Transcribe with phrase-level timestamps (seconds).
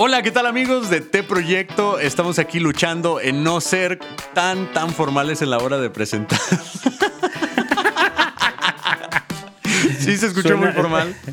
[0.00, 1.98] Hola, ¿qué tal amigos de T Proyecto?
[1.98, 3.98] Estamos aquí luchando en no ser
[4.32, 6.38] tan, tan formales en la hora de presentar.
[9.98, 11.16] sí, se escuchó muy formal.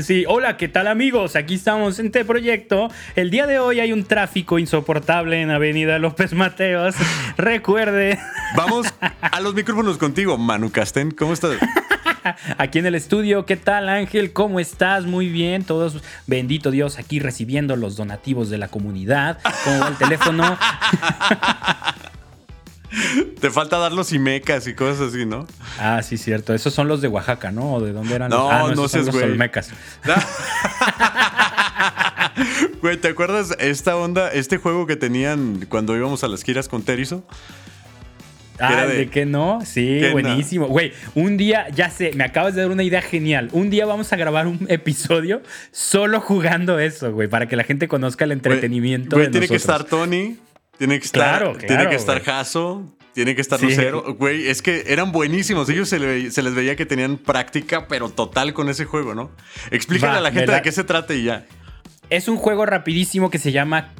[0.00, 1.34] Sí, hola, ¿qué tal amigos?
[1.34, 2.88] Aquí estamos en T Proyecto.
[3.16, 6.94] El día de hoy hay un tráfico insoportable en Avenida López Mateos.
[7.36, 8.16] Recuerde.
[8.56, 8.86] Vamos
[9.20, 11.10] a los micrófonos contigo, Manu Casten.
[11.10, 11.56] ¿Cómo estás?
[12.58, 14.32] Aquí en el estudio, ¿qué tal Ángel?
[14.32, 15.04] ¿Cómo estás?
[15.04, 19.38] Muy bien, todos, bendito Dios, aquí recibiendo los donativos de la comunidad.
[19.64, 20.58] ¿Cómo va el teléfono?
[23.40, 25.46] Te falta dar los imecas y cosas así, ¿no?
[25.78, 26.52] Ah, sí, cierto.
[26.52, 27.74] Esos son los de Oaxaca, ¿no?
[27.74, 28.28] ¿O de dónde eran?
[28.28, 28.52] No, los...
[28.52, 29.70] ah, no, sé, los olmecas.
[32.80, 36.82] Güey, ¿te acuerdas esta onda, este juego que tenían cuando íbamos a las giras con
[36.82, 37.24] Terizo?
[38.62, 39.60] Ah, de, qué no?
[39.64, 40.66] Sí, buenísimo.
[40.68, 43.48] Güey, un día, ya sé, me acabas de dar una idea genial.
[43.52, 45.42] Un día vamos a grabar un episodio
[45.72, 49.16] solo jugando eso, güey, para que la gente conozca el entretenimiento.
[49.16, 50.36] Güey, tiene que estar Tony,
[50.78, 54.14] tiene que estar, tiene que estar Jaso, tiene que estar Lucero.
[54.14, 55.68] Güey, es que eran buenísimos.
[55.68, 59.30] Ellos se, les veía que tenían práctica, pero total con ese juego, ¿no?
[59.70, 61.46] Explícale a la gente de qué se trata y ya.
[62.10, 63.92] Es un juego rapidísimo que se llama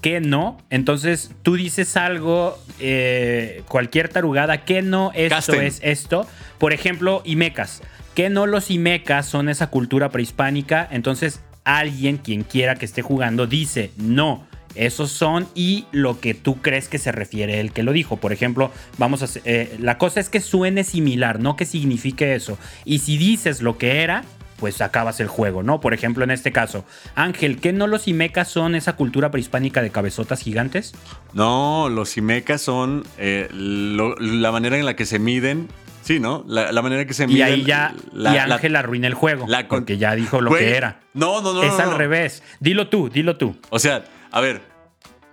[0.00, 0.58] que no.
[0.70, 6.26] Entonces tú dices algo, eh, cualquier tarugada, que no, esto es esto.
[6.58, 7.82] Por ejemplo, Imecas.
[8.14, 10.88] Que no los Imecas son esa cultura prehispánica.
[10.90, 14.46] Entonces alguien, quien quiera que esté jugando, dice no.
[14.74, 18.18] Esos son y lo que tú crees que se refiere el que lo dijo.
[18.18, 22.58] Por ejemplo, vamos a eh, la cosa es que suene similar, no que signifique eso.
[22.84, 24.24] Y si dices lo que era,
[24.58, 25.80] pues acabas el juego, ¿no?
[25.80, 29.90] Por ejemplo, en este caso, Ángel, ¿qué no los Imecas son esa cultura prehispánica de
[29.90, 30.94] cabezotas gigantes?
[31.32, 35.68] No, los Imecas son eh, la manera en la que se miden.
[36.02, 36.42] Sí, ¿no?
[36.48, 37.38] La, manera en que se miden.
[37.38, 39.46] Y ahí ya y Ángel arruina el juego.
[39.68, 41.00] porque ya dijo lo que era.
[41.12, 41.62] No, no, no.
[41.62, 42.42] Es al revés.
[42.60, 43.56] Dilo tú, dilo tú.
[43.70, 44.62] O sea, a ver.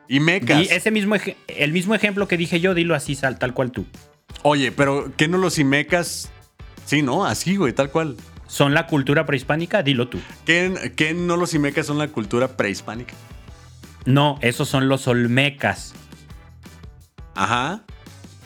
[0.07, 0.61] Imecas.
[0.61, 1.15] Y ese mismo,
[1.47, 3.85] el mismo ejemplo que dije yo, dilo así, tal cual tú.
[4.43, 6.29] Oye, pero ¿qué no los Imecas?
[6.85, 7.25] Sí, ¿no?
[7.25, 8.17] Así, güey, tal cual
[8.47, 9.83] son la cultura prehispánica?
[9.83, 10.19] Dilo tú.
[10.45, 13.13] ¿Qué, no los Imecas son la cultura prehispánica?
[14.05, 15.93] No, esos son los Olmecas.
[17.33, 17.81] Ajá.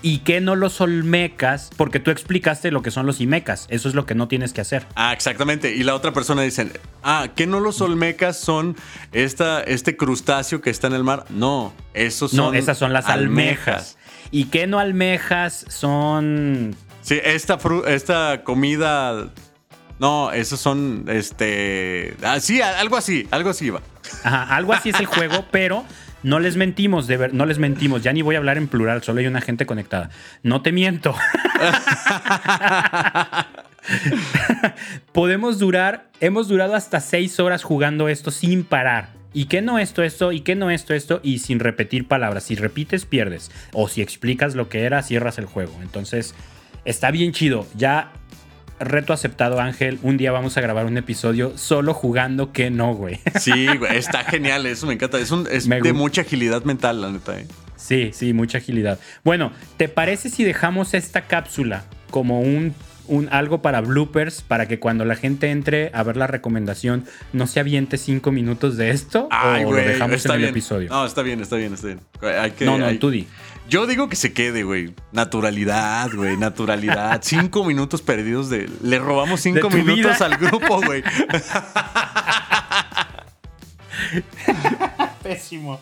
[0.02, 1.70] ¿Y qué no los Olmecas?
[1.76, 3.68] Porque tú explicaste lo que son los Imecas.
[3.70, 4.88] Eso es lo que no tienes que hacer.
[4.96, 5.76] Ah, exactamente.
[5.76, 6.72] Y la otra persona dice,
[7.04, 8.78] ah, ¿qué no los Olmecas son
[9.12, 11.26] esta, este crustáceo que está en el mar?
[11.30, 12.38] No, esos son.
[12.38, 13.98] No, esas son las almejas.
[14.32, 16.76] ¿Y qué no almejas son?
[17.02, 19.32] Sí, esta, esta comida
[20.00, 23.82] no, esos son, este, así, ah, algo así, algo así va.
[24.24, 25.86] Ajá, algo así es el juego, pero
[26.24, 28.02] no les mentimos, de ver, no les mentimos.
[28.02, 30.10] Ya ni voy a hablar en plural, solo hay una gente conectada.
[30.42, 31.16] No te miento.
[35.14, 39.10] Podemos durar, hemos durado hasta seis horas jugando esto sin parar.
[39.34, 40.32] ¿Y qué no esto, esto?
[40.32, 41.20] ¿Y qué no esto, esto?
[41.24, 42.46] Y sin repetir palabras.
[42.46, 43.52] Si repites, pierdes.
[43.74, 45.74] O si explicas lo que era, cierras el juego.
[45.82, 46.34] Entonces,
[46.84, 47.68] está bien chido.
[47.76, 48.12] Ya
[48.80, 50.00] reto aceptado, Ángel.
[50.02, 53.20] Un día vamos a grabar un episodio solo jugando que no, güey.
[53.40, 55.18] Sí, güey, está genial, eso me encanta.
[55.20, 55.30] Es,
[55.68, 57.40] de mucha agilidad mental, la neta.
[57.40, 57.48] ¿eh?
[57.76, 59.00] Sí, sí, mucha agilidad.
[59.24, 62.74] Bueno, ¿te parece si dejamos esta cápsula como un,
[63.08, 67.48] un, algo para bloopers para que cuando la gente entre a ver la recomendación no
[67.48, 69.28] se aviente cinco minutos de esto?
[69.32, 70.90] Ay, o lo dejamos en el episodio.
[70.90, 72.00] No, está bien, está bien, está bien.
[72.62, 73.28] no, no, tú di.
[73.70, 74.94] Yo digo que se quede, güey.
[75.12, 77.22] Naturalidad, güey, naturalidad.
[77.24, 78.70] cinco minutos perdidos de.
[78.82, 81.04] Le robamos cinco minutos al grupo, güey.
[85.24, 85.80] Pésimo.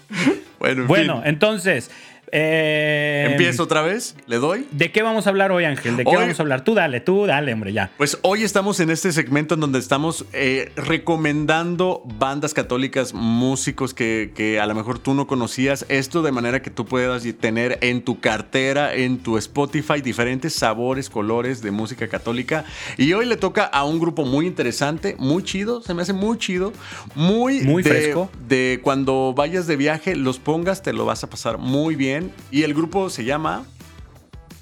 [0.60, 1.90] Bueno, bueno entonces,
[2.32, 4.16] eh, ¿Empiezo otra vez?
[4.26, 4.68] ¿Le doy?
[4.72, 5.96] ¿De qué vamos a hablar hoy, Ángel?
[5.96, 6.64] ¿De qué vamos a hablar?
[6.64, 7.92] Tú dale, tú dale, hombre, ya.
[7.98, 14.60] Pues hoy estamos en este segmento en donde estamos eh, recomendando bandas católicas, músicos que,
[14.62, 15.86] a lo mejor tú no conocías.
[15.90, 21.10] Esto de manera que tú puedas tener en tu cartera, en tu Spotify, diferentes sabores,
[21.10, 22.66] colores de música católica.
[22.98, 26.38] Y hoy le toca a un grupo muy interesante, muy chido, se me hace muy
[26.38, 26.74] chido,
[27.16, 28.30] muy, muy fresco.
[28.48, 32.17] De cuando vayas de viaje, los pongas, te lo vas a pasar muy bien
[32.52, 33.66] y el grupo se llama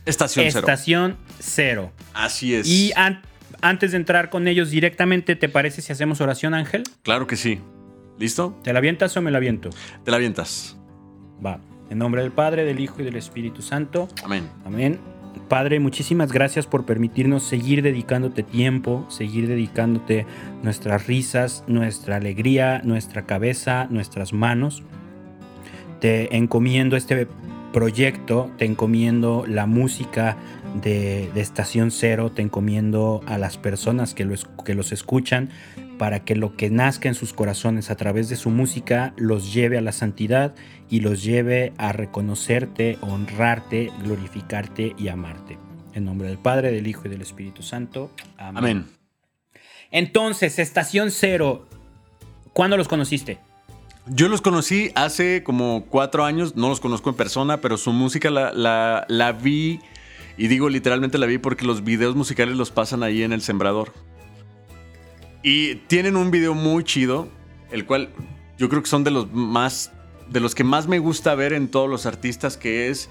[0.06, 0.60] Estación Cero.
[0.60, 1.92] Estación Cero.
[2.14, 2.68] Así es.
[2.68, 2.92] Y
[3.62, 6.84] antes de entrar con ellos directamente, ¿te parece si hacemos oración, Ángel?
[7.04, 7.60] Claro que sí.
[8.18, 8.58] ¿Listo?
[8.64, 9.70] ¿Te la avientas o me la aviento?
[10.04, 10.78] Te la avientas.
[11.46, 11.60] Va.
[11.90, 14.08] En nombre del Padre, del Hijo y del Espíritu Santo.
[14.24, 14.50] Amén.
[14.66, 15.00] Amén.
[15.50, 20.26] Padre, muchísimas gracias por permitirnos seguir dedicándote tiempo, seguir dedicándote
[20.64, 24.84] nuestras risas, nuestra alegría, nuestra cabeza, nuestras manos
[26.00, 27.28] te encomiendo este
[27.74, 30.38] proyecto, te encomiendo la música
[30.82, 35.50] de, Estación Cero, te encomiendo a las personas que los, que los escuchan,
[35.98, 39.78] para que lo que nazca en sus corazones a través de su música los lleve
[39.78, 40.56] a la santidad
[40.90, 45.58] y los lleve a reconocerte, honrarte, glorificarte y amarte.
[45.94, 48.12] En nombre del Padre, del Hijo y del Espíritu Santo.
[48.38, 48.86] Amén.
[49.92, 51.68] Entonces, Estación Cero,
[52.54, 53.40] ¿cuándo los conociste?
[54.08, 58.30] Yo los conocí hace como cuatro años, no los conozco en persona, pero su música
[58.30, 59.80] la, vi,
[60.38, 63.92] y digo literalmente la vi porque los videos musicales los pasan ahí en el sembrador.
[65.42, 67.30] Y tienen un video muy chido,
[67.72, 68.10] el cual
[68.60, 69.92] yo creo que son de los más,
[70.30, 73.10] de los que más me gusta ver en todos los artistas, que es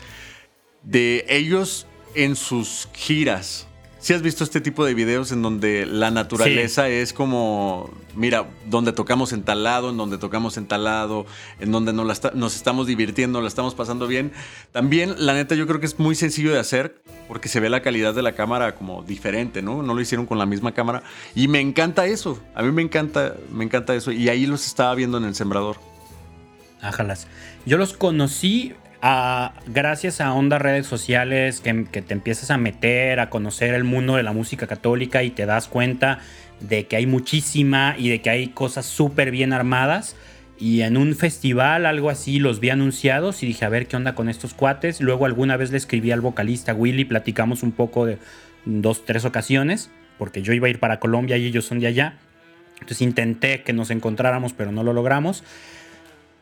[0.85, 3.67] de ellos en sus giras.
[4.05, 8.93] Si has visto este tipo de videos en donde la naturaleza es como, mira, donde
[8.93, 11.25] tocamos en tal lado, en donde tocamos en tal lado,
[11.59, 14.31] en donde nos, nos estamos divirtiendo, la estamos pasando bien.
[14.73, 17.81] También, la neta, yo creo que es muy sencillo de hacer porque se ve la
[17.81, 19.83] calidad de la cámara como diferente, ¿no?
[19.83, 21.03] No lo hicieron con la misma cámara.
[21.35, 22.39] Y me encanta eso.
[22.55, 24.13] A mí me encanta, me encanta eso.
[24.13, 25.79] Y ahí los estaba viendo en el sembrador.
[26.83, 27.27] Ájalas.
[27.65, 28.75] Yo los conocí
[29.67, 34.23] gracias a ondas redes sociales que, te empiezas a meter, a conocer el mundo de
[34.23, 36.21] la música católica y te das cuenta
[36.61, 40.17] de que hay muchísima y de que hay cosas súper bien armadas.
[40.59, 44.15] Y en un festival, algo así, los vi anunciados y dije, a ver qué onda
[44.15, 45.01] con estos cuates.
[45.03, 48.19] Luego alguna vez le escribí al vocalista Willy, platicamos un poco de
[48.65, 52.15] dos, tres ocasiones, porque yo iba a ir para Colombia y ellos son de allá.
[52.75, 55.45] Entonces intenté que nos encontráramos, pero no lo logramos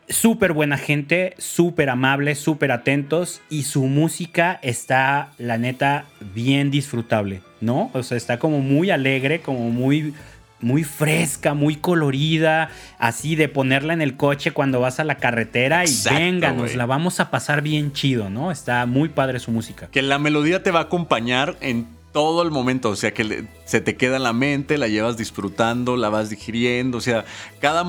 [0.09, 7.41] súper buena gente, súper amable, súper atentos y su música está, la neta, bien disfrutable,
[7.61, 7.89] ¿no?
[7.93, 10.13] O sea, está como muy alegre, como muy,
[10.59, 15.85] muy fresca, muy colorida, así de ponerla en el coche cuando vas a la carretera
[15.85, 18.51] y venga, nos la vamos a pasar bien chido, ¿no?
[18.51, 19.87] Está muy padre su música.
[19.91, 23.81] Que la melodía te va a acompañar en todo el momento, o sea que se
[23.81, 27.25] te queda en la mente, la llevas disfrutando, la vas digiriendo, o sea,
[27.59, 27.85] cada...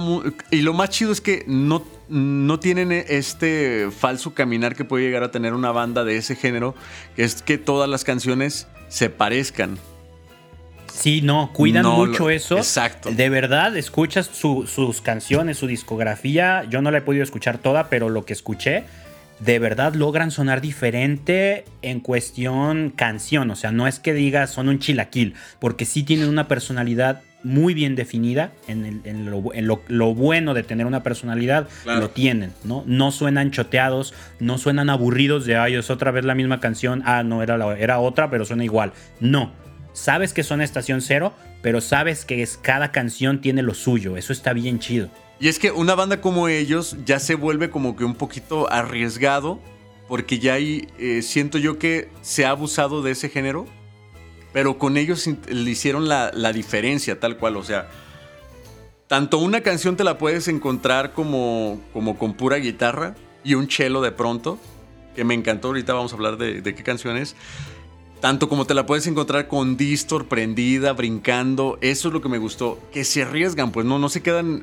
[0.50, 5.22] Y lo más chido es que no, no tienen este falso caminar que puede llegar
[5.22, 6.74] a tener una banda de ese género,
[7.14, 9.78] que es que todas las canciones se parezcan.
[10.90, 12.56] Sí, no, cuidan mucho eso.
[12.56, 13.10] Exacto.
[13.10, 16.64] De verdad, escuchas sus canciones, su discografía.
[16.70, 18.84] Yo no la he podido escuchar toda, pero lo que escuché
[19.40, 23.50] de verdad logran sonar diferente en cuestión canción.
[23.50, 27.74] O sea, no es que digas son un chilaquil, porque sí tienen una personalidad muy
[27.74, 28.52] bien definida.
[28.66, 29.30] En,
[29.88, 32.82] lo, bueno de tener una personalidad, lo tienen, ¿no?
[32.86, 37.22] No suenan choteados, no suenan aburridos de, ay, es otra vez la misma canción, ah,
[37.22, 38.92] no, era, la, era otra, pero suena igual.
[39.20, 39.52] No.
[39.92, 44.16] Sabes que son estación cero, pero sabes que es, cada canción tiene lo suyo.
[44.16, 45.08] Eso está bien chido.
[45.40, 49.60] Y es que una banda como ellos ya se vuelve como que un poquito arriesgado,
[50.08, 53.66] porque ya hay, eh, siento yo que se ha abusado de ese género,
[54.52, 57.88] pero con ellos le hicieron la, diferencia tal cual, o sea,
[59.08, 64.00] tanto una canción te la puedes encontrar como, como con pura guitarra y un cello
[64.00, 64.58] de pronto,
[65.16, 67.34] que me encantó, ahorita vamos a hablar de, de qué canción es,
[68.24, 71.76] tanto como te la puedes encontrar con distor, prendida, brincando.
[71.82, 72.80] Eso es lo que me gustó.
[72.90, 74.62] Que se arriesgan, pues no, no se quedan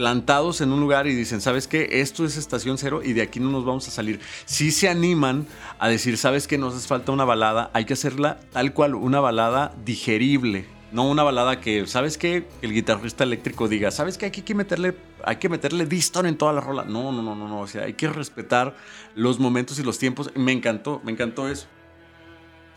[0.00, 2.00] plantados en un lugar y dicen, ¿sabes qué?
[2.00, 4.18] Esto es estación cero y de aquí no nos vamos a salir.
[4.46, 5.46] Si se animan
[5.78, 6.56] a decir, ¿sabes qué?
[6.56, 7.70] Nos hace falta una balada.
[7.74, 10.64] Hay que hacerla tal cual, una balada digerible.
[10.90, 12.48] No una balada que, ¿sabes qué?
[12.62, 14.24] El guitarrista eléctrico diga, ¿sabes qué?
[14.24, 16.84] Aquí hay que meterle, hay que meterle distor en toda la rola.
[16.84, 17.60] No, no, no, no, no.
[17.60, 18.74] O sea, hay que respetar
[19.14, 20.30] los momentos y los tiempos.
[20.34, 21.66] Me encantó, me encantó eso.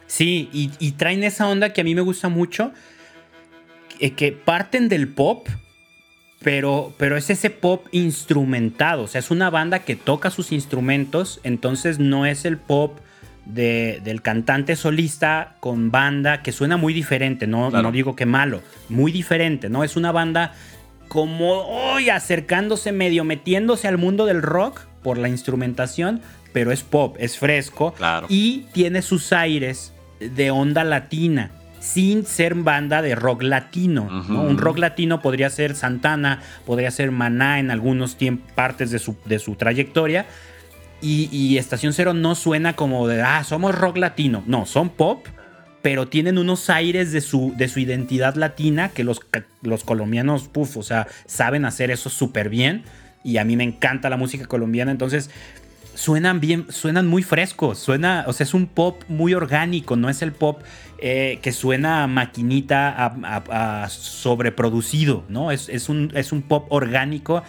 [0.07, 2.73] Sí, y, traen esa onda que a mí me gusta mucho,
[3.97, 5.47] que, parten del pop,
[6.43, 11.39] pero, pero es ese pop instrumentado, o sea, es una banda que toca sus instrumentos,
[11.43, 12.99] entonces no es el pop
[13.45, 19.11] del cantante solista con banda que suena muy diferente, no, no digo que malo, muy
[19.11, 19.83] diferente, ¿no?
[19.83, 20.53] Es una banda
[21.07, 26.21] como hoy acercándose medio, metiéndose al mundo del rock por la instrumentación,
[26.53, 27.93] pero es pop, es fresco
[28.29, 31.51] y tiene sus aires de onda latina,
[31.83, 34.07] sin ser banda de rock latino.
[34.29, 38.17] Un rock latino podría ser Santana, podría ser Maná en algunos
[38.55, 40.25] partes de su, de su trayectoria.
[41.01, 44.43] Y, Estación Cero no suena como de, ah, somos rock latino.
[44.47, 45.27] No, son pop,
[45.81, 49.19] pero tienen unos aires de su, de su identidad latina que los,
[49.61, 52.83] los colombianos, puff, o sea, saben hacer eso súper bien.
[53.25, 55.29] Y a mí me encanta la música colombiana, entonces
[55.95, 60.21] suenan bien, suenan muy frescos, suena, o sea, es un pop muy orgánico, no es
[60.21, 60.61] el pop
[60.97, 63.15] eh, que suena a maquinita,
[63.89, 65.51] sobreproducido, ¿no?
[65.51, 67.43] Es, un, es un pop orgánico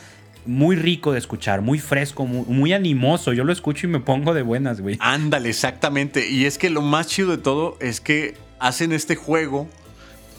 [0.47, 3.33] muy rico de escuchar, muy fresco, muy, animoso.
[3.33, 4.97] Yo lo escucho y me pongo de buenas, güey.
[5.01, 6.29] Ándale, exactamente.
[6.29, 9.69] Y es que lo más chido de todo es que hacen este juego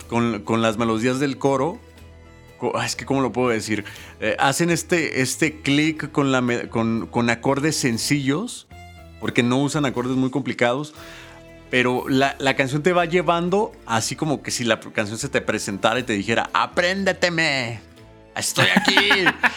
[0.08, 1.80] con, con las melodías del coro
[2.84, 3.86] es que, ¿cómo lo puedo decir?
[4.20, 8.68] Eh, hacen este, este clic con, la, con, con acordes sencillos,
[9.20, 10.94] porque no usan acordes muy complicados,
[11.70, 15.42] pero la, la, canción te va llevando así como que si la canción se te
[15.42, 17.80] presentara y te dijera, apréndeteme,
[18.36, 18.96] estoy aquí,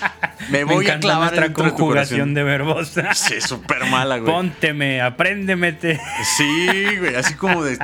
[0.51, 2.93] me voy a clavar nuestra conjugación de verbos.
[3.15, 4.33] Sí, súper mala, güey.
[4.33, 6.01] Pónteme, apréndemete.
[6.37, 7.79] Sí, güey, así como de...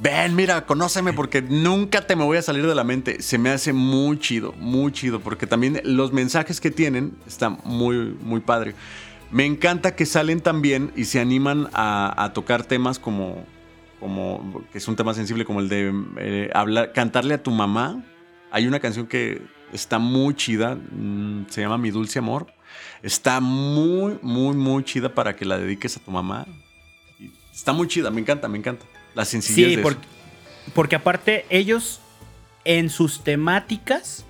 [0.00, 3.20] Ven, mira, conóceme porque nunca te me voy a salir de la mente.
[3.20, 8.16] Se me hace muy chido, muy chido, porque también los mensajes que tienen están muy,
[8.22, 8.76] muy padre.
[9.32, 13.44] Me encanta que salen también y se animan a, tocar temas como,
[13.98, 18.04] como, que es un tema sensible, como el de eh, hablar, cantarle a tu mamá.
[18.52, 22.46] Hay una canción que está muy chida, mm, se llama Mi Dulce Amor.
[23.02, 26.46] Está muy, muy, muy chida para que la dediques a tu mamá.
[27.52, 28.86] Está muy chida, me encanta, me encanta.
[29.18, 30.06] La sencillez sí, porque,
[30.74, 32.00] porque aparte ellos
[32.64, 34.24] en sus temáticas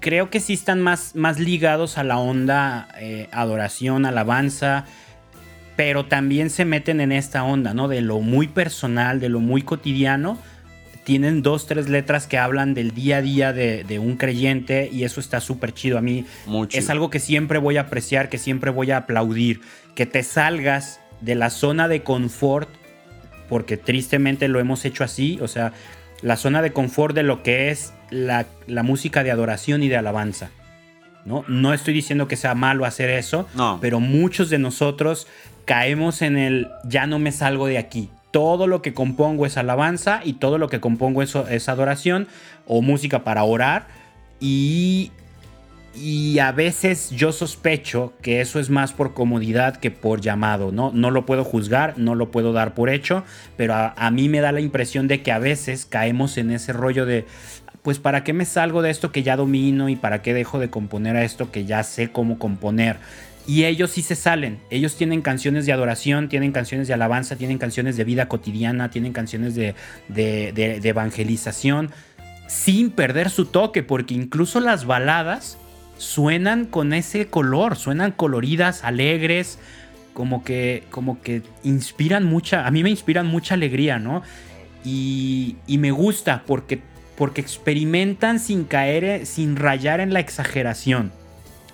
[0.00, 4.86] creo que sí están más, más ligados a la onda eh, adoración, alabanza,
[5.76, 7.86] pero también se meten en esta onda, ¿no?
[7.86, 10.38] De lo muy personal, de lo muy cotidiano.
[11.04, 15.20] Tienen dos, tres letras que hablan del día a día de, un creyente y eso
[15.20, 15.98] está súper chido.
[15.98, 16.24] A mí
[16.70, 19.60] es algo que siempre voy a apreciar, que siempre voy a aplaudir.
[19.94, 22.70] Que te salgas de la zona de confort
[23.48, 25.72] porque tristemente lo hemos hecho así, o sea,
[26.22, 28.46] la zona de confort de lo que es la,
[28.82, 30.50] música de adoración y de alabanza.
[31.24, 31.44] ¿no?
[31.48, 33.48] no estoy diciendo que sea malo hacer eso,
[33.80, 35.26] pero muchos de nosotros
[35.64, 38.10] caemos en el ya no me salgo de aquí.
[38.30, 42.26] Todo lo que compongo es alabanza y todo lo que compongo es, es adoración
[42.66, 43.86] o música para orar.
[44.40, 45.12] Y
[45.96, 50.90] y a veces yo sospecho que eso es más por comodidad que por llamado, ¿no?
[50.92, 53.24] No lo puedo juzgar, no lo puedo dar por hecho,
[53.56, 57.06] pero a, mí me da la impresión de que a veces caemos en ese rollo
[57.06, 57.26] de,
[57.82, 60.68] pues ¿para qué me salgo de esto que ya domino y para qué dejo de
[60.68, 62.96] componer a esto que ya sé cómo componer?
[63.46, 67.58] Y ellos sí se salen, ellos tienen canciones de adoración, tienen canciones de alabanza, tienen
[67.58, 69.74] canciones de vida cotidiana, tienen canciones de,
[70.08, 71.90] de, de evangelización,
[72.48, 75.58] sin perder su toque, porque incluso las baladas
[75.98, 79.58] suenan con ese color, suenan coloridas, alegres,
[80.12, 84.22] como que, como que inspiran mucha, a mí me inspiran mucha alegría, ¿no?
[84.84, 86.80] Y, y me gusta porque,
[87.16, 91.12] porque experimentan sin caer, sin rayar en la exageración.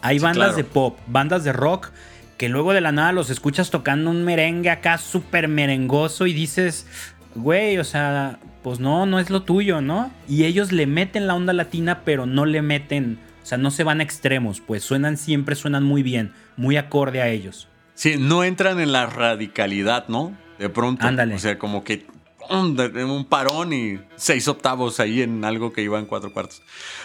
[0.02, 1.90] Hay bandas de pop, bandas de rock,
[2.38, 6.86] que luego de la nada los escuchas tocando un merengue acá súper merengoso y dices,
[7.34, 10.10] güey, o sea, pues no, no es lo tuyo, ¿no?
[10.26, 13.84] Y ellos le meten la onda latina, pero no le meten o sea, no se
[13.84, 17.68] van a extremos, pues suenan siempre, suenan muy bien, muy acorde a ellos.
[17.94, 20.36] Sí, no entran en la radicalidad, ¿no?
[20.58, 21.06] De pronto.
[21.06, 21.34] Ándale.
[21.34, 22.06] O sea, como que
[22.50, 26.62] un parón y seis octavos ahí en algo que iba en cuatro cuartos.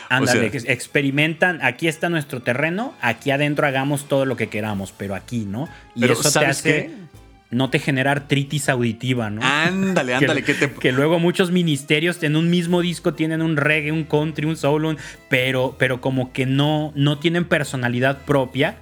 [0.09, 5.45] Ándale, experimentan, aquí está nuestro terreno, aquí adentro hagamos todo lo que queramos, pero aquí,
[5.45, 5.69] ¿no?
[5.95, 6.91] Y eso te hace
[7.55, 9.41] no te genera artritis auditiva, ¿no?
[9.43, 10.43] Ándale, ándale.
[10.43, 10.71] que, te...
[10.71, 14.97] que, luego muchos ministerios en un mismo disco tienen un reggae, un country, un soul,
[15.29, 18.77] pero, pero como que no, no tienen personalidad propia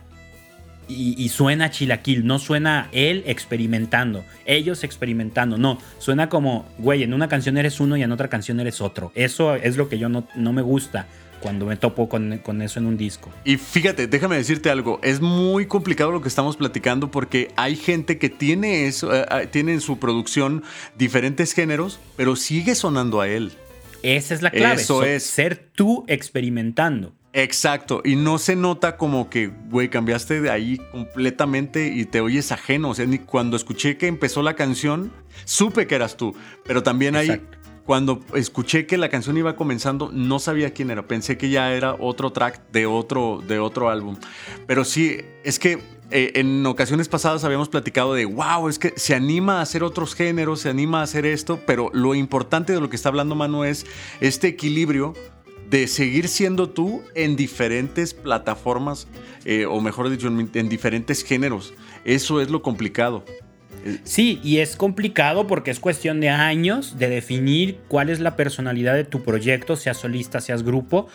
[0.88, 7.14] y, y, suena chilaquil, no suena él experimentando, ellos experimentando, no, suena como, güey, en
[7.14, 9.12] una canción eres uno y en otra canción eres otro.
[9.16, 11.08] Eso es lo que yo no, no me gusta
[11.44, 13.30] cuando me topo con, eso en un disco.
[13.44, 18.18] Y fíjate, déjame decirte algo, es muy complicado lo que estamos platicando porque hay gente
[18.18, 20.64] que tiene eso, eh, eh, tiene en su producción
[20.98, 23.52] diferentes géneros, pero sigue sonando a él.
[24.04, 24.82] Esa es la clave.
[24.82, 25.24] Eso es.
[25.24, 27.14] Ser tú experimentando.
[27.34, 32.52] Exacto, y no se nota como que, güey, cambiaste de ahí completamente y te oyes
[32.52, 32.92] ajeno.
[32.92, 35.12] O sea, ni cuando escuché que empezó la canción,
[35.44, 37.42] supe que eras tú, pero también hay
[37.86, 41.08] cuando escuché que la canción iba comenzando, no sabía quién era.
[41.08, 44.16] Pensé que ya era otro track de otro, de otro álbum.
[44.68, 45.80] Pero sí, es que
[46.12, 50.16] eh, en ocasiones pasadas habíamos platicado de, wow, es que se anima a hacer otros
[50.16, 53.64] géneros, se anima a hacer esto, pero lo importante de lo que está hablando Manu
[53.64, 53.86] es
[54.22, 55.14] este equilibrio
[55.70, 59.08] de seguir siendo tú en diferentes plataformas,
[59.44, 61.74] eh, o mejor dicho, en diferentes géneros.
[62.06, 63.24] Eso es lo complicado.
[64.04, 68.94] Sí, y es complicado porque es cuestión de años de definir cuál es la personalidad
[68.94, 71.08] de tu proyecto, seas solista, seas grupo.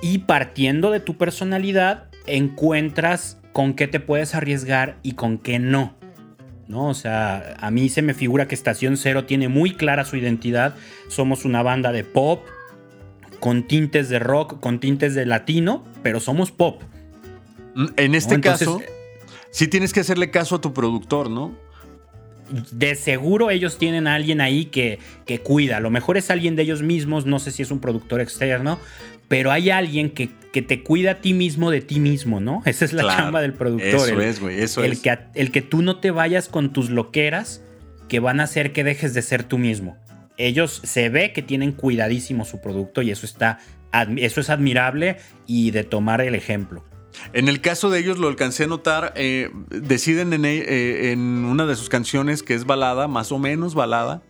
[0.00, 5.94] Y partiendo de tu personalidad, encuentras con qué te puedes arriesgar y con qué no.
[6.66, 6.88] ¿No?
[6.88, 10.74] O sea, a mí se me figura que Estación Cero tiene muy clara su identidad.
[11.08, 12.46] Somos una banda de pop,
[13.40, 16.80] con tintes de rock, con tintes de latino, pero somos pop.
[17.96, 18.80] En este caso,
[19.50, 21.54] sí tienes que hacerle caso a tu productor, ¿no?
[22.70, 25.78] De seguro ellos tienen a alguien ahí que, que cuida.
[25.78, 28.78] A lo mejor es alguien de ellos mismos, no sé si es un productor externo,
[29.28, 32.62] pero hay alguien que, que te cuida a ti mismo de ti mismo, ¿no?
[32.66, 34.08] Esa es la chamba del productor.
[34.08, 35.00] Eso es, güey, eso el es.
[35.00, 37.62] Que, el que tú no te vayas con tus loqueras
[38.08, 39.96] que van a hacer que dejes de ser tú mismo.
[40.36, 43.58] Ellos se ve que tienen cuidadísimo su producto y eso está
[44.16, 45.16] eso es admirable
[45.46, 46.84] y de tomar el ejemplo.
[47.32, 51.76] En el caso de ellos lo alcancé a notar, eh, deciden eh, en, una de
[51.76, 54.22] sus canciones, que es balada, más o menos balada,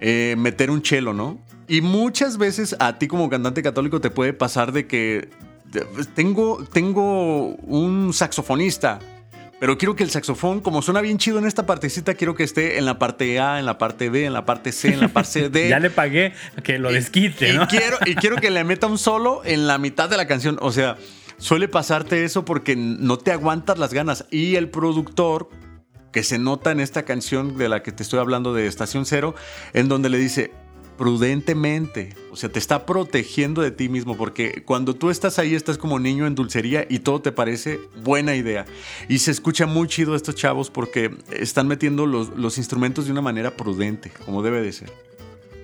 [0.00, 1.38] eh, meter un chelo, ¿no?
[1.68, 5.28] Y muchas veces a ti como cantante católico te puede pasar de que
[6.14, 9.00] tengo, tengo un saxofonista,
[9.60, 12.76] pero quiero que el saxofón, como suena bien chido en esta partecita, quiero que esté
[12.76, 15.48] en la parte A, en la parte B, en la parte C, en la parte
[15.48, 15.68] D.
[15.70, 17.66] ya le pagué que lo desquite, y, ¿no?
[17.66, 20.58] quiero, y quiero que le meta un solo en la mitad de la canción.
[20.60, 20.98] O sea,
[21.44, 24.24] suele pasarte eso porque no te aguantas las ganas.
[24.30, 25.50] Y el productor,
[26.10, 29.34] que se nota en esta canción de la que te estoy hablando de Estación Cero,
[29.74, 30.52] en donde le dice,
[30.96, 35.76] prudentemente, o sea, te está protegiendo de ti mismo, porque cuando tú estás ahí estás
[35.76, 38.64] como niño en dulcería y todo te parece buena idea.
[39.10, 43.20] Y se escucha muy chido estos chavos porque están metiendo los, los instrumentos de una
[43.20, 45.13] manera prudente, como debe de ser.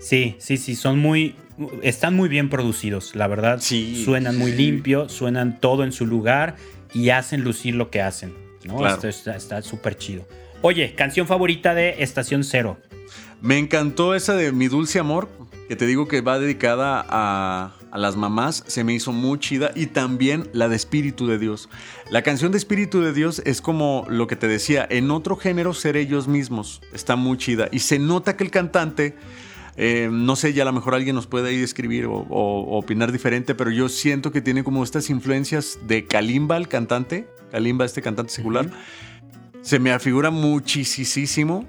[0.01, 1.37] Sí, sí, sí, son muy,
[1.83, 3.59] están muy bien producidos, la verdad.
[3.61, 6.57] Sí, suenan muy limpio, suenan todo en su lugar
[6.95, 8.33] y hacen lucir lo que hacen.
[8.65, 8.87] ¿no?
[8.87, 10.27] Esto está súper chido.
[10.63, 12.79] Oye, canción favorita de Estación Cero.
[13.41, 15.29] Me encantó esa de Mi Dulce Amor,
[15.69, 19.71] que te digo que va dedicada a, a, las mamás, se me hizo muy chida.
[19.75, 21.69] Y también la de Espíritu de Dios.
[22.11, 25.73] La canción de Espíritu de Dios es como lo que te decía, en otro género
[25.73, 26.83] ser ellos mismos.
[26.93, 27.69] Está muy chida.
[27.71, 29.17] Y se nota que el cantante...
[29.77, 33.13] Eh, no sé, ya a lo mejor alguien nos puede ahí escribir o, o, opinar
[33.13, 38.03] diferente, pero yo siento que tiene como estas influencias de Kalimba, el cantante, Kalimba, este
[38.03, 38.67] cantante secular.
[38.67, 39.63] Uh -huh.
[39.63, 41.67] Se me afigura muchísimo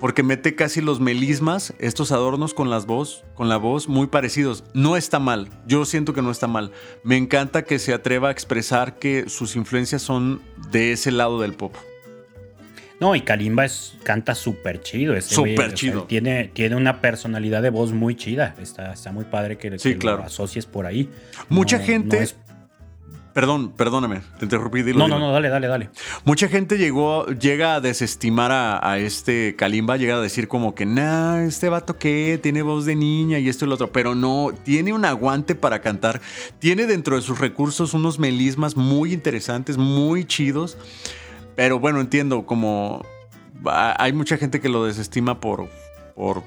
[0.00, 4.64] porque mete casi los melismas, estos adornos con las voz, con la voz muy parecidos.
[4.72, 6.72] No está mal, yo siento que no está mal.
[7.04, 10.40] Me encanta que se atreva a expresar que sus influencias son
[10.72, 11.76] de ese lado del pop.
[13.00, 15.18] No, y Kalimba es, canta súper chido.
[15.22, 16.00] Súper chido.
[16.00, 18.54] O sea, tiene, tiene una personalidad de voz muy chida.
[18.60, 20.18] Está, está muy padre que, sí, que claro.
[20.18, 21.08] lo asocies por ahí.
[21.48, 22.16] Mucha no, gente.
[22.18, 22.36] No es...
[23.32, 24.82] Perdón, perdóname, te interrumpí.
[24.82, 25.18] Dilo, no, dilo.
[25.18, 25.88] no, no, dale, dale, dale.
[26.24, 30.84] Mucha gente llegó, llega a desestimar a, a este Kalimba, llega a decir como que,
[30.84, 34.50] nah, este vato que tiene voz de niña y esto y lo otro, pero no,
[34.64, 36.20] tiene un aguante para cantar,
[36.58, 40.76] tiene dentro de sus recursos unos melismas muy interesantes, muy chidos,
[41.60, 43.04] pero bueno, entiendo como
[43.66, 45.68] hay mucha gente que lo desestima por,
[46.14, 46.42] por,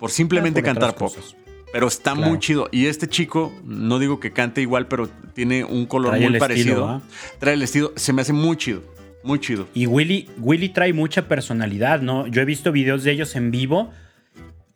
[0.00, 1.14] por simplemente por cantar pop.
[1.14, 1.36] Cosas.
[1.72, 2.30] Pero está Claro.
[2.30, 2.68] muy chido.
[2.72, 6.68] Y este chico, no digo que cante igual, pero tiene un color Trae muy parecido.
[6.68, 7.02] estilo, ¿ah?
[7.38, 7.92] Trae el estilo.
[7.94, 8.82] Se me hace muy chido.
[9.22, 9.68] Muy chido.
[9.72, 12.26] Y Willy, Willy trae mucha personalidad, ¿no?
[12.26, 13.92] Yo he visto videos de ellos en vivo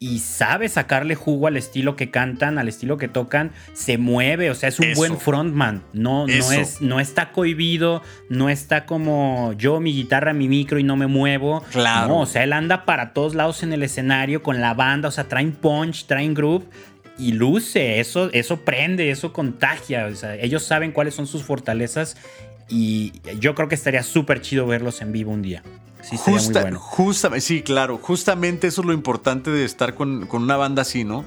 [0.02, 4.54] y sabe sacarle jugo al estilo que cantan, al estilo que tocan, se mueve, o
[4.56, 4.98] sea, es un Eso.
[4.98, 10.48] buen frontman, no, no, es, no está cohibido, no está como yo, mi guitarra, mi
[10.48, 11.62] micro y no me muevo.
[11.70, 12.08] Claro.
[12.08, 15.12] No, o sea, él anda para todos lados en el escenario con la banda, o
[15.12, 16.64] sea, traen punch, traen groove
[17.16, 22.16] y luce, eso, eso prende, eso contagia, o sea, ellos saben cuáles son sus fortalezas
[22.68, 25.62] y yo creo que estaría súper chido verlos en vivo un día.
[26.02, 26.78] Sí, estaría Justa- muy bueno.
[26.80, 27.98] justa- sí, claro.
[28.02, 31.24] Justamente eso es lo importante de estar con, con una banda así, ¿no?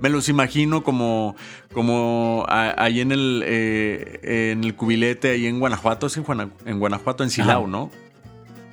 [0.00, 1.36] Me los imagino como,
[1.72, 6.78] como a- ahí en el, eh, en el cubilete, ahí en Guanajuato, es en, en
[6.80, 7.70] Guanajuato, en Silao, Ajá.
[7.70, 7.90] ¿no?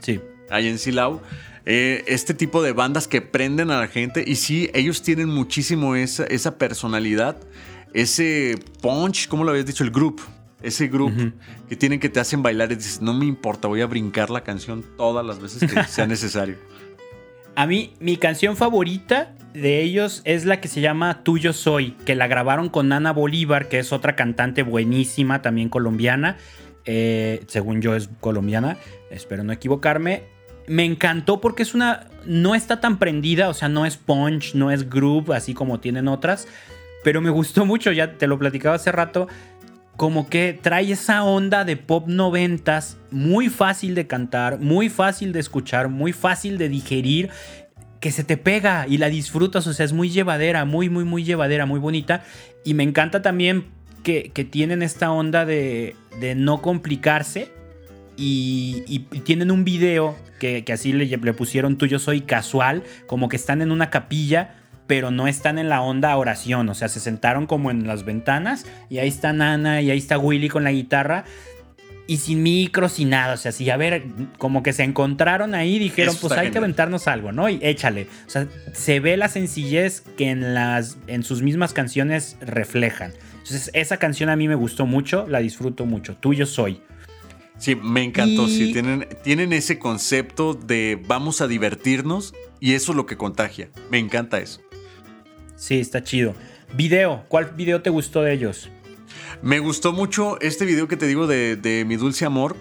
[0.01, 0.19] Sí.
[0.49, 1.21] ahí en Silao.
[1.65, 5.95] eh, este tipo de bandas que prenden a la gente y sí, ellos tienen muchísimo
[5.95, 7.37] esa, esa personalidad,
[7.93, 9.83] ese punch, ¿cómo lo habías dicho?
[9.83, 10.19] El group.
[10.63, 11.33] Ese grupo
[11.69, 14.43] que tienen que te hacen bailar y dices, no me importa, voy a brincar la
[14.43, 16.55] canción todas las veces que sea necesario.
[17.55, 22.15] A mí, mi canción favorita de ellos es la que se llama Tuyo Soy, que
[22.15, 26.37] la grabaron con Ana Bolívar, que es otra cantante buenísima, también colombiana.
[26.85, 28.77] Eh, según yo es colombiana,
[29.11, 30.23] espero no equivocarme.
[30.67, 32.07] Me encantó porque es una.
[32.25, 36.07] No está tan prendida, o sea, no es punch, no es groove, así como tienen
[36.07, 36.47] otras.
[37.03, 39.27] Pero me gustó mucho, ya te lo platicaba hace rato.
[39.95, 45.39] Como que trae esa onda de pop noventas, muy fácil de cantar, muy fácil de
[45.39, 47.29] escuchar, muy fácil de digerir,
[47.99, 51.23] que se te pega y la disfrutas, o sea, es muy llevadera, muy, muy, muy
[51.23, 52.23] llevadera, muy bonita.
[52.65, 53.65] Y me encanta también
[54.03, 57.51] que, que tienen esta onda de, de no complicarse
[58.17, 63.29] y, tienen un video que, que así le, le pusieron tú, yo soy casual, como
[63.29, 64.55] que están en una capilla,
[64.87, 68.65] pero no están en la onda oración, o sea, se sentaron como en las ventanas
[68.89, 71.25] y ahí está Nana y ahí está Willy con la guitarra
[72.07, 73.33] y sin micros y nada.
[73.33, 74.03] O sea, sí, a ver,
[74.37, 77.49] como que se encontraron ahí y dijeron, pues hay que aventarnos algo, ¿no?
[77.49, 78.07] Y échale.
[78.27, 83.13] O sea, se ve la sencillez que en, las, en sus mismas canciones reflejan.
[83.31, 86.15] Entonces, esa canción a mí me gustó mucho, la disfruto mucho.
[86.15, 86.81] Tuyo soy.
[87.57, 88.47] Sí, me encantó.
[88.47, 93.69] Sí, tienen, tienen ese concepto de vamos a divertirnos y eso es lo que contagia.
[93.89, 94.61] Me encanta eso.
[95.63, 96.35] Sí, está chido.
[96.75, 98.69] Video, ¿cuál video te gustó de ellos?
[99.41, 102.57] Me gustó mucho este video que te digo de, Mi Dulce Amor,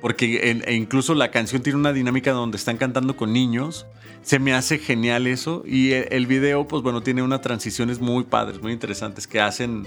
[0.00, 3.86] porque e incluso la canción tiene una dinámica donde están cantando con niños.
[4.22, 5.62] Se me hace genial eso.
[5.64, 9.86] Y el, el video, pues bueno, tiene unas transiciones muy padres, muy interesantes que hacen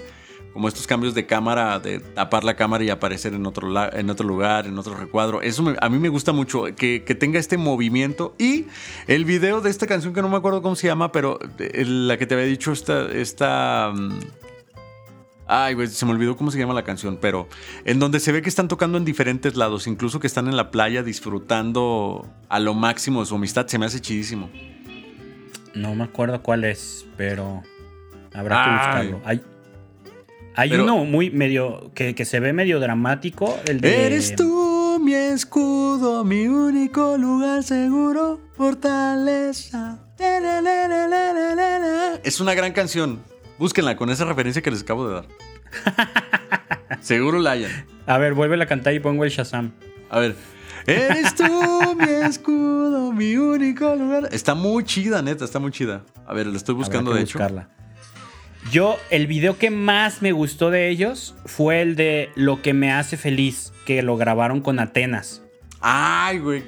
[0.53, 4.27] como estos cambios de cámara, de tapar la cámara y aparecer en otro, en otro
[4.27, 5.41] lugar, en otro recuadro.
[5.41, 8.35] Eso a mí me gusta mucho, que, tenga este movimiento.
[8.38, 8.65] Y
[9.07, 12.25] el video de esta canción, que no me acuerdo cómo se llama, pero la que
[12.25, 13.12] te había dicho, esta...
[13.12, 14.19] esta mm,
[15.51, 17.47] Ay, güey, se me olvidó cómo se llama la canción, pero
[17.83, 20.69] en donde se ve que están tocando en diferentes lados, incluso que están en la
[20.69, 24.51] playa disfrutando a lo máximo de su amistad, se me hace chidísimo.
[25.73, 27.63] No me acuerdo cuál es, pero
[28.31, 29.21] habrá que buscarlo.
[29.25, 29.41] Hay,
[30.55, 33.57] hay uno muy medio que, se ve medio dramático.
[33.65, 34.05] El de...
[34.05, 39.99] Eres tú mi escudo, mi único lugar seguro, fortaleza.
[42.23, 43.19] Es una gran canción.
[43.57, 45.25] Búsquenla con esa referencia que les acabo de dar.
[47.01, 47.71] Seguro la hayan.
[48.05, 49.71] A ver, vuelve a cantar y pongo el Shazam.
[50.09, 50.35] A ver.
[50.88, 54.29] Eres tú mi escudo, mi único lugar.
[54.31, 56.03] Está muy chida, neta, está muy chida.
[56.25, 57.39] A ver, la estoy buscando de hecho.
[58.71, 62.91] Yo, el video que más me gustó de ellos fue el de Lo que me
[62.91, 65.41] hace feliz, que lo grabaron con Atenas.
[65.81, 66.63] Ay, güey.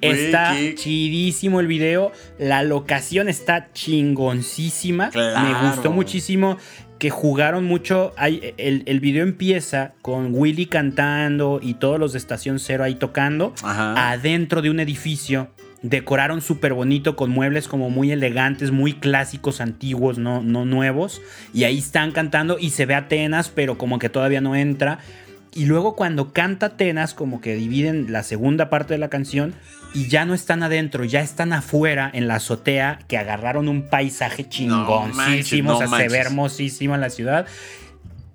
[0.00, 2.12] Está chidísimo el video.
[2.38, 5.10] La locación está chingoncísima.
[5.14, 6.56] Me gustó muchísimo
[6.98, 8.14] que jugaron mucho.
[8.18, 13.54] el, el, video empieza con Willy cantando y todos los de Estación Cero ahí tocando
[13.62, 15.50] adentro de un edificio
[15.82, 21.22] decoraron súper bonito con muebles como muy elegantes, muy clásicos, antiguos, no, no nuevos.
[21.54, 24.98] Y ahí están cantando y se ve Atenas, pero como que todavía no entra.
[25.54, 29.54] Y luego cuando canta Atenas, como que dividen la segunda parte de la canción
[29.94, 34.48] y ya no están adentro, ya están afuera en la azotea, que agarraron un paisaje
[34.48, 37.46] chingoncísimo, o sea, se ve hermosísima la ciudad.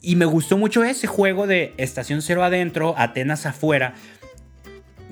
[0.02, 3.94] Y me gustó mucho ese juego de Estación Cero adentro, Atenas afuera,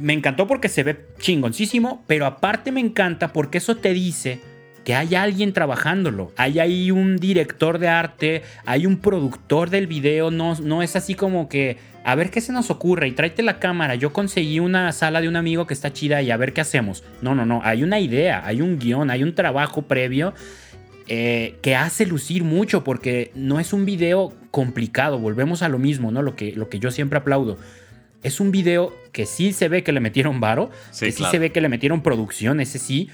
[0.01, 4.39] me encantó porque se ve chingoncísimo, pero aparte me encanta porque eso te dice
[4.83, 10.31] que hay alguien trabajándolo, hay ahí un director de arte, hay un productor del video,
[10.31, 13.59] no, no es así como que a ver qué se nos ocurre y tráete la
[13.59, 16.61] cámara, yo conseguí una sala de un amigo que está chida y a ver qué
[16.61, 17.03] hacemos.
[17.21, 20.33] No, no, no, hay una idea, hay un guion, hay un trabajo previo
[21.07, 26.11] eh, que hace lucir mucho porque no es un video complicado, volvemos a lo mismo,
[26.11, 26.23] ¿no?
[26.23, 27.59] Lo que, lo que yo siempre aplaudo
[28.23, 30.69] es un video que sí se ve que le metieron varo,
[30.99, 33.09] que sí se ve que le metieron producción, ese sí.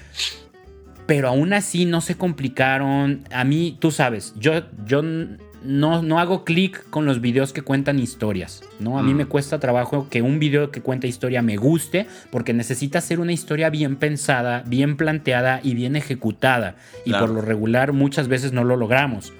[1.06, 3.24] Pero aún así no se complicaron.
[3.32, 5.02] A mí, tú sabes, yo, yo
[5.62, 8.62] no, no hago clic con los videos que cuentan historias.
[8.78, 8.98] ¿no?
[8.98, 9.28] A mí me mm.
[9.28, 13.70] cuesta trabajo que un video que cuenta historia me guste porque necesita ser una historia
[13.70, 16.76] bien pensada, bien planteada y bien ejecutada.
[17.04, 19.32] Y por lo regular muchas veces no lo logramos.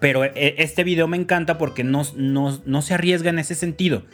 [0.00, 4.04] Pero eh, este video me encanta porque no, no, no se arriesga en ese sentido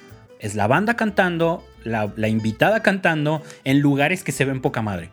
[0.44, 5.09] es la banda cantando, la, invitada cantando en lugares que se ven poca madre.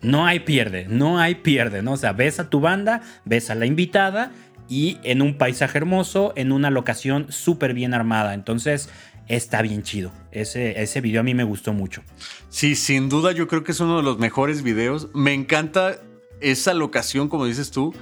[0.00, 1.92] No hay pierde, no hay pierde, ¿no?
[1.92, 4.32] O sea, ves a tu banda, ves a la invitada
[4.70, 8.32] y en un paisaje hermoso, en una locación súper bien armada.
[8.32, 8.88] Entonces,
[9.28, 10.12] está bien chido.
[10.32, 12.02] Ese, ese video a mí me gustó mucho.
[12.48, 15.08] Sí, sin duda yo creo que es uno de los mejores videos.
[15.12, 15.98] Me encanta
[16.40, 17.94] esa locación, como dices tú.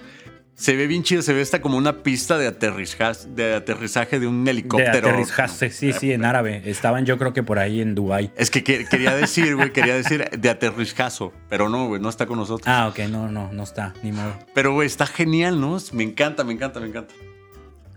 [0.59, 4.27] Se ve bien chido, se ve esta como una pista de aterrizaje de, aterrizaje de
[4.27, 4.90] un helicóptero.
[4.90, 6.62] De aterrizaje, sí, sí, en árabe.
[6.64, 8.33] Estaban yo creo que por ahí en Dubai.
[8.37, 12.38] Es que, quería decir, güey, quería decir de aterrizazo, pero no, güey, no está con
[12.38, 12.66] nosotros.
[12.66, 14.37] Ah, ok, no, no, no está, ni modo.
[14.53, 15.79] Pero, güey, está genial, ¿no?
[15.92, 17.14] Me encanta, me encanta, me encanta.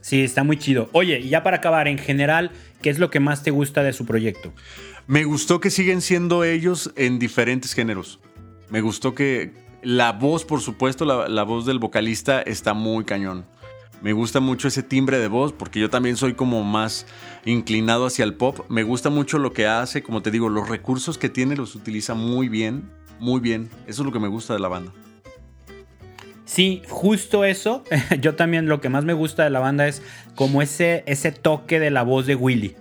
[0.01, 0.87] Sí, está muy chido.
[0.91, 2.51] Oye, y ya para acabar, en general,
[2.83, 4.53] ¿qué es lo que más te gusta de su proyecto?
[5.07, 8.19] Me gustó que siguen siendo ellos en diferentes géneros.
[8.69, 9.51] Me gustó que,
[9.83, 13.45] la voz, por supuesto, la, voz del vocalista está muy cañón.
[14.01, 17.05] Me gusta mucho ese timbre de voz porque yo también soy como más
[17.45, 18.59] inclinado hacia el pop.
[18.69, 22.15] Me gusta mucho lo que hace, como te digo, los recursos que tiene los utiliza
[22.15, 22.89] muy bien,
[23.19, 23.69] muy bien.
[23.85, 24.91] Eso es lo que me gusta de la banda.
[26.45, 27.83] Sí, justo eso.
[28.19, 30.01] Yo también lo que más me gusta de la banda es
[30.35, 32.75] como ese, ese toque de la voz de Willy.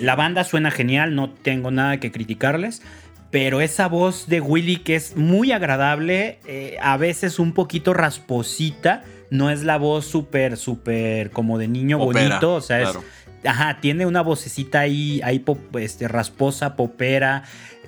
[0.00, 2.82] La banda suena genial, no tengo nada que criticarles,
[3.30, 9.04] pero esa voz de Willy que es muy agradable, eh, a veces un poquito rasposita,
[9.30, 12.96] no es la voz súper, súper como de niño bonito, o sea, es
[13.44, 15.44] ajá, tiene una vocecita ahí, ahí
[15.78, 17.44] este, rasposa, popera,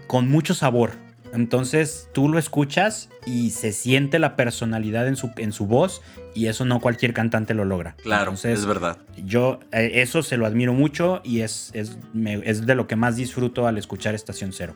[0.06, 0.92] con mucho sabor.
[1.32, 6.02] Entonces tú lo escuchas y se siente la personalidad en su, en su voz
[6.34, 7.96] y eso no cualquier cantante lo logra.
[8.02, 8.98] Claro, es verdad.
[9.24, 11.96] Yo eh, eso se lo admiro mucho y es, es,
[12.44, 14.74] es de lo que más disfruto al escuchar Estación Cero.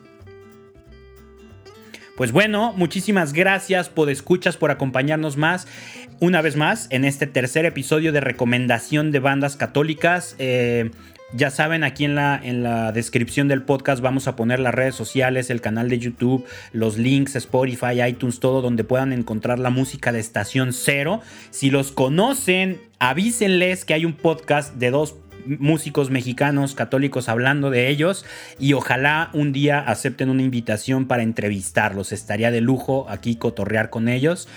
[2.17, 5.67] Pues bueno, muchísimas gracias por escuchas, por acompañarnos más.
[6.19, 10.35] Una vez más, en este tercer episodio de recomendación de bandas católicas.
[10.39, 10.89] Eh,
[11.33, 14.95] ya saben, aquí en la, en la descripción del podcast vamos a poner las redes
[14.95, 20.11] sociales, el canal de YouTube, los links, Spotify, iTunes, todo donde puedan encontrar la música
[20.11, 21.21] de Estación Cero.
[21.51, 25.13] Si los conocen, avísenles que hay un podcast de dos
[25.59, 28.25] músicos mexicanos católicos hablando de ellos
[28.59, 32.11] y ojalá un día acepten una invitación para entrevistarlos.
[32.11, 34.47] Estaría de lujo aquí cotorrear con ellos.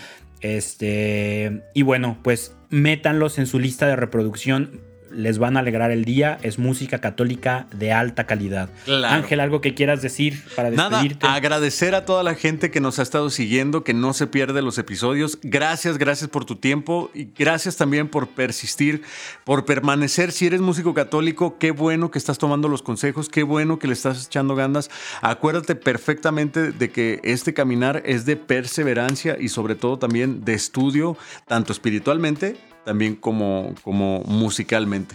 [0.40, 6.04] Este, y bueno, pues métanlos en su lista de reproducción les van a alegrar el
[6.04, 6.38] día.
[6.42, 8.70] Es música católica de alta calidad.
[9.06, 11.26] Ángel, ¿algo que quieras decir para despedirte?
[11.26, 14.62] Nada, agradecer a toda la gente que nos ha estado siguiendo, que no se pierde
[14.62, 15.38] los episodios.
[15.42, 19.02] Gracias, gracias por tu tiempo y gracias también por persistir,
[19.44, 20.32] por permanecer.
[20.32, 23.94] Si eres músico católico, qué bueno que estás tomando los consejos, qué bueno que le
[23.94, 24.90] estás echando ganas.
[25.22, 31.16] Acuérdate perfectamente de que este caminar es de perseverancia y sobre todo también de estudio,
[31.46, 35.14] tanto espiritualmente también como, como musicalmente.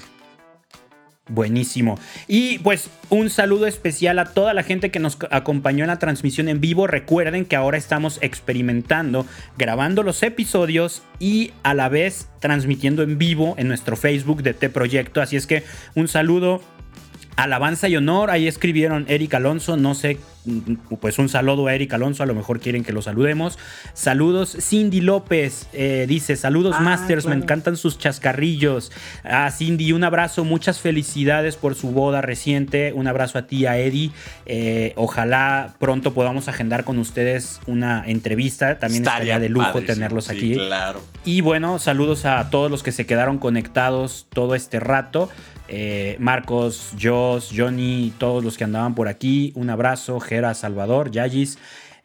[1.27, 1.97] Buenísimo.
[2.27, 6.49] Y pues un saludo especial a toda la gente que nos acompañó en la transmisión
[6.49, 6.85] en vivo.
[6.85, 9.25] Recuerden que ahora estamos experimentando,
[9.57, 14.69] grabando los episodios y a la vez transmitiendo en vivo en nuestro Facebook de T
[14.69, 15.19] Proyecto.
[15.19, 15.63] Así es que
[15.95, 16.61] un saludo
[17.37, 20.19] Alabanza y honor, ahí escribieron Eric Alonso, no sé,
[20.99, 23.57] pues un saludo a Eric Alonso, a lo mejor quieren que lo saludemos.
[23.93, 28.91] Saludos, Cindy López, eh, dice, saludos ah, Masters, me encantan sus chascarrillos.
[29.23, 33.77] A Cindy, un abrazo, muchas felicidades por su boda reciente, un abrazo a ti, a
[33.77, 34.11] Eddie.
[34.45, 40.53] Eh, ojalá pronto podamos agendar con ustedes una entrevista, también estaría, de lujo tenerlos aquí.
[40.53, 41.01] Claro.
[41.23, 45.29] Y bueno, saludos a todos los que se quedaron conectados todo este rato.
[45.67, 49.51] Eh, Marcos, Joss, Johnny, todos los que andaban por aquí.
[49.55, 50.19] Un abrazo,
[50.53, 51.57] Salvador, Yagis.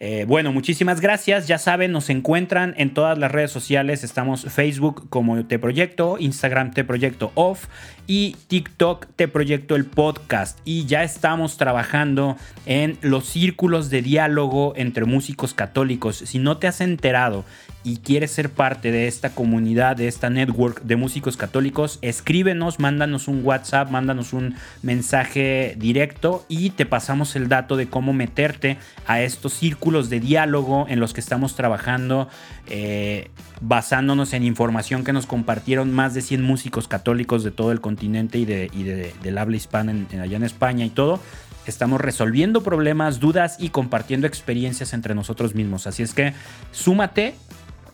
[0.02, 1.46] Eh, bueno, muchísimas gracias.
[1.46, 4.02] Ya saben, nos encuentran en todas las redes sociales.
[4.02, 7.66] Estamos Facebook como Te Proyecto, Instagram Te Proyecto Off
[8.06, 10.58] y TikTok Te Proyecto el Podcast.
[10.64, 16.16] Y ya estamos trabajando en los círculos de diálogo entre músicos católicos.
[16.16, 17.44] Si no te has enterado
[17.82, 23.26] y quieres ser parte de esta comunidad, de esta network de músicos católicos, escríbenos, mándanos
[23.28, 29.22] un WhatsApp, mándanos un mensaje directo y te pasamos el dato de cómo meterte a
[29.22, 32.28] estos círculos de diálogo en los que estamos trabajando,
[32.66, 37.80] eh, basándonos en información que nos compartieron más de 100 músicos católicos de todo el
[37.80, 41.20] continente y, de, del habla hispana allá en España y todo.
[41.66, 45.86] Estamos resolviendo problemas, dudas y compartiendo experiencias entre nosotros mismos.
[45.86, 46.32] Así es que
[46.72, 47.34] súmate,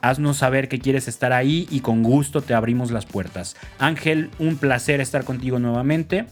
[0.02, 3.56] haznos saber que quieres estar ahí y con gusto te abrimos las puertas.
[3.78, 6.26] Ángel, un placer estar contigo nuevamente.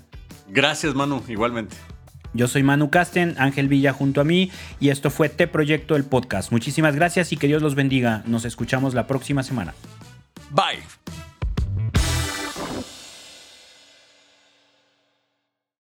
[0.48, 1.76] Gracias, Manu, igualmente.
[2.34, 4.50] Yo soy Manu Casten, Ángel Villa junto a mí
[4.80, 6.50] y esto fue Te Proyecto el Podcast.
[6.50, 8.22] Muchísimas gracias y que Dios los bendiga.
[8.26, 9.74] Nos escuchamos la próxima semana.
[10.50, 11.23] Bye.